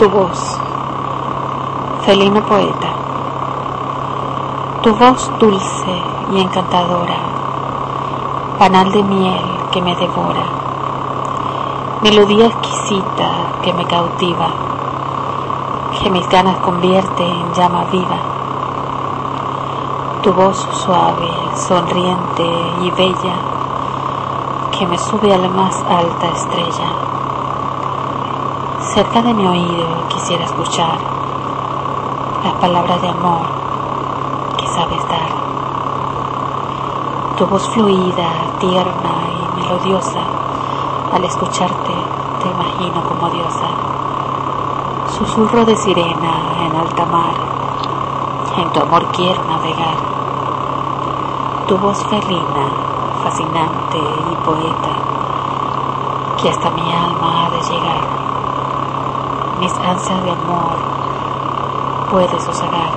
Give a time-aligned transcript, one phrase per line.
[0.00, 0.58] Tu voz.
[2.06, 2.88] Felino poeta.
[4.82, 6.02] Tu voz dulce
[6.32, 7.18] y encantadora.
[8.58, 10.46] Panal de miel que me devora.
[12.02, 13.30] Melodía exquisita
[13.62, 14.48] que me cautiva.
[16.02, 18.16] Que mis ganas convierte en llama viva.
[20.22, 22.50] Tu voz suave, sonriente
[22.80, 23.34] y bella
[24.78, 27.19] que me sube a la más alta estrella.
[28.94, 30.98] Cerca de mi oído quisiera escuchar
[32.42, 33.46] las palabras de amor
[34.58, 35.30] que sabes dar.
[37.38, 40.22] Tu voz fluida, tierna y melodiosa,
[41.12, 41.94] al escucharte
[42.42, 43.68] te imagino como diosa.
[45.16, 46.32] Susurro de sirena
[46.66, 47.34] en alta mar,
[48.56, 49.98] en tu amor quiero navegar.
[51.68, 52.66] Tu voz felina,
[53.22, 54.94] fascinante y poeta,
[56.42, 57.89] que hasta mi alma ha de llegar
[59.60, 60.76] mis ansias de amor
[62.10, 62.90] puede sosegar.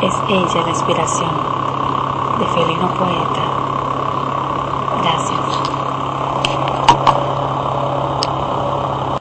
[0.00, 1.30] Es ella la inspiración
[2.38, 3.42] de Felino Poeta.
[5.02, 5.75] Gracias.